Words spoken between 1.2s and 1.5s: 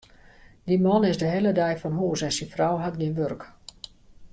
de